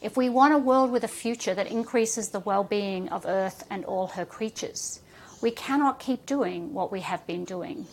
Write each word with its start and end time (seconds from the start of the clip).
If 0.00 0.16
we 0.16 0.28
want 0.28 0.54
a 0.54 0.58
world 0.58 0.92
with 0.92 1.02
a 1.02 1.08
future 1.08 1.54
that 1.54 1.66
increases 1.66 2.28
the 2.28 2.38
well 2.38 2.62
being 2.62 3.08
of 3.08 3.26
Earth 3.26 3.64
and 3.68 3.84
all 3.84 4.06
her 4.06 4.24
creatures, 4.24 5.00
we 5.40 5.50
cannot 5.50 5.98
keep 5.98 6.24
doing 6.24 6.72
what 6.72 6.92
we 6.92 7.00
have 7.00 7.26
been 7.26 7.44
doing. 7.44 7.84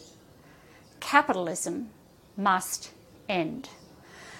Capitalism 0.99 1.89
must 2.37 2.91
end. 3.27 3.69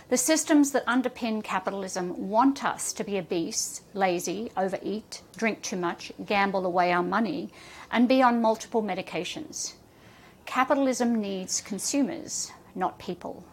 The 0.10 0.18
systems 0.18 0.74
that 0.74 0.86
underpin 0.86 1.44
capitalism 1.44 2.30
want 2.30 2.64
us 2.64 2.94
to 2.94 3.04
be 3.04 3.18
obese, 3.18 3.82
lazy, 3.96 4.52
overeat, 4.56 5.24
drink 5.36 5.64
too 5.64 5.78
much, 5.78 6.12
gamble 6.24 6.68
away 6.68 6.92
our 6.92 7.02
money, 7.02 7.52
and 7.90 8.08
be 8.08 8.22
on 8.22 8.44
multiple 8.44 8.84
medications. 8.84 9.74
Capitalism 10.46 11.20
needs 11.20 11.62
consumers, 11.62 12.52
not 12.76 13.00
people. 13.00 13.44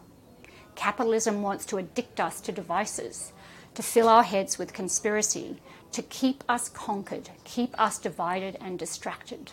Capitalism 0.75 1.41
wants 1.41 1.65
to 1.65 1.79
addict 1.79 2.21
us 2.21 2.43
to 2.43 2.53
devices, 2.53 3.33
to 3.75 3.83
fill 3.83 4.09
our 4.09 4.23
heads 4.23 4.59
with 4.59 4.73
conspiracy, 4.73 5.61
to 5.93 6.03
keep 6.03 6.45
us 6.49 6.69
conquered, 6.69 7.31
keep 7.45 7.79
us 7.81 7.99
divided 7.99 8.57
and 8.61 8.79
distracted. 8.79 9.53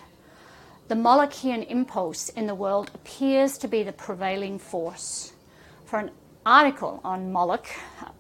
The 0.88 0.96
Molochian 0.96 1.70
impulse 1.70 2.30
in 2.30 2.48
the 2.48 2.56
world 2.56 2.92
appears 2.94 3.58
to 3.60 3.68
be 3.68 3.84
the 3.84 3.92
prevailing 3.92 4.58
force. 4.58 5.34
For 5.86 6.00
an 6.00 6.12
article 6.46 7.00
on 7.04 7.32
Moloch, 7.32 7.68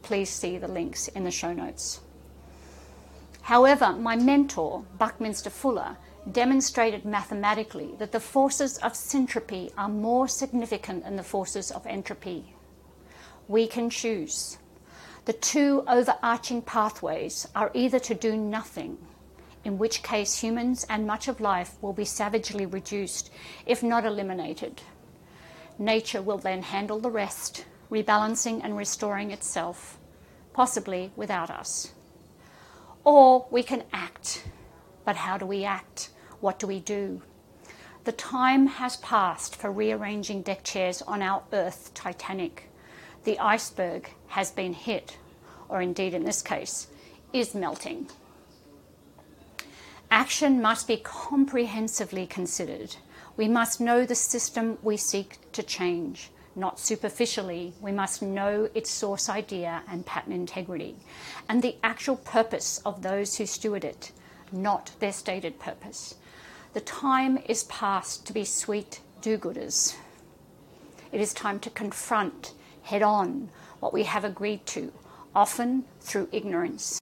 please 0.03 0.29
see 0.29 0.57
the 0.57 0.67
links 0.67 1.07
in 1.07 1.23
the 1.23 1.31
show 1.31 1.51
notes. 1.53 2.01
However, 3.41 3.93
my 3.93 4.15
mentor, 4.15 4.83
Buckminster 4.99 5.49
Fuller, 5.49 5.97
demonstrated 6.31 7.05
mathematically 7.05 7.95
that 7.97 8.11
the 8.11 8.19
forces 8.19 8.77
of 8.79 8.93
syntropy 8.93 9.71
are 9.77 9.89
more 9.89 10.27
significant 10.27 11.03
than 11.03 11.15
the 11.15 11.23
forces 11.23 11.71
of 11.71 11.87
entropy. 11.87 12.53
We 13.47 13.65
can 13.65 13.89
choose. 13.89 14.59
The 15.29 15.33
two 15.33 15.83
overarching 15.87 16.63
pathways 16.63 17.47
are 17.53 17.69
either 17.75 17.99
to 17.99 18.15
do 18.15 18.35
nothing, 18.35 18.97
in 19.63 19.77
which 19.77 20.01
case 20.01 20.41
humans 20.41 20.87
and 20.89 21.05
much 21.05 21.27
of 21.27 21.39
life 21.39 21.75
will 21.83 21.93
be 21.93 22.03
savagely 22.03 22.65
reduced, 22.65 23.29
if 23.67 23.83
not 23.83 24.05
eliminated. 24.05 24.81
Nature 25.77 26.23
will 26.23 26.39
then 26.39 26.63
handle 26.63 26.99
the 26.99 27.11
rest, 27.11 27.65
rebalancing 27.91 28.61
and 28.63 28.75
restoring 28.75 29.29
itself, 29.29 29.99
possibly 30.51 31.11
without 31.15 31.51
us. 31.51 31.93
Or 33.03 33.45
we 33.51 33.61
can 33.61 33.83
act. 33.93 34.47
But 35.05 35.17
how 35.17 35.37
do 35.37 35.45
we 35.45 35.63
act? 35.63 36.09
What 36.39 36.57
do 36.57 36.65
we 36.65 36.79
do? 36.79 37.21
The 38.03 38.13
time 38.13 38.65
has 38.65 38.97
passed 38.97 39.55
for 39.55 39.71
rearranging 39.71 40.41
deck 40.41 40.63
chairs 40.63 41.03
on 41.03 41.21
our 41.21 41.43
Earth 41.53 41.93
Titanic. 41.93 42.68
The 43.23 43.39
iceberg 43.39 44.09
has 44.27 44.51
been 44.51 44.73
hit, 44.73 45.17
or 45.67 45.81
indeed 45.81 46.13
in 46.13 46.23
this 46.23 46.41
case, 46.41 46.87
is 47.33 47.53
melting. 47.53 48.07
Action 50.11 50.61
must 50.61 50.87
be 50.87 50.97
comprehensively 50.97 52.25
considered. 52.25 52.95
We 53.37 53.47
must 53.47 53.79
know 53.79 54.05
the 54.05 54.15
system 54.15 54.77
we 54.81 54.97
seek 54.97 55.37
to 55.51 55.63
change 55.63 56.31
not 56.59 56.79
superficially. 56.79 57.73
We 57.81 57.91
must 57.91 58.21
know 58.21 58.69
its 58.73 58.91
source 58.91 59.29
idea 59.29 59.81
and 59.87 60.05
pattern 60.05 60.33
integrity, 60.33 60.95
and 61.47 61.61
the 61.61 61.77
actual 61.83 62.17
purpose 62.17 62.81
of 62.85 63.01
those 63.01 63.37
who 63.37 63.45
steward 63.45 63.85
it, 63.85 64.11
not 64.51 64.91
their 64.99 65.13
stated 65.13 65.59
purpose. 65.59 66.15
The 66.73 66.81
time 66.81 67.39
is 67.47 67.63
past 67.63 68.27
to 68.27 68.33
be 68.33 68.45
sweet 68.45 68.99
do 69.21 69.37
gooders. 69.37 69.95
It 71.11 71.21
is 71.21 71.33
time 71.33 71.59
to 71.61 71.69
confront 71.69 72.53
head 72.89 73.03
on 73.03 73.49
what 73.79 73.93
we 73.93 74.03
have 74.03 74.23
agreed 74.23 74.65
to, 74.65 74.91
often 75.35 75.85
through 76.01 76.27
ignorance. 76.31 76.99